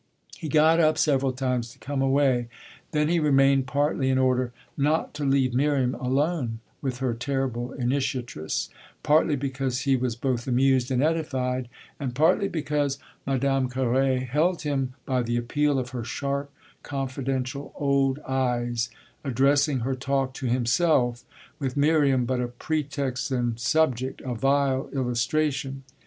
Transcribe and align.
He 0.35 0.49
got 0.49 0.79
up 0.79 0.97
several 0.97 1.31
times 1.31 1.71
to 1.71 1.77
come 1.77 2.01
away; 2.01 2.47
then 2.89 3.07
he 3.07 3.19
remained, 3.19 3.67
partly 3.67 4.09
in 4.09 4.17
order 4.17 4.51
not 4.75 5.13
to 5.13 5.23
leave 5.23 5.53
Miriam 5.53 5.93
alone 5.93 6.59
with 6.81 6.97
her 6.97 7.13
terrible 7.13 7.71
initiatress, 7.73 8.69
partly 9.03 9.35
because 9.35 9.81
he 9.81 9.95
was 9.95 10.15
both 10.15 10.47
amused 10.47 10.89
and 10.89 11.03
edified, 11.03 11.69
and 11.99 12.15
partly 12.15 12.47
because 12.47 12.97
Madame 13.27 13.69
Carré 13.69 14.27
held 14.27 14.63
him 14.63 14.95
by 15.05 15.21
the 15.21 15.37
appeal 15.37 15.77
of 15.77 15.91
her 15.91 16.03
sharp, 16.03 16.49
confidential, 16.81 17.71
old 17.75 18.17
eyes, 18.27 18.89
addressing 19.23 19.81
her 19.81 19.93
talk 19.93 20.33
to 20.33 20.47
himself, 20.47 21.23
with 21.59 21.77
Miriam 21.77 22.25
but 22.25 22.41
a 22.41 22.47
pretext 22.47 23.29
and 23.29 23.59
subject, 23.59 24.19
a 24.21 24.33
vile 24.33 24.89
illustration. 24.93 25.83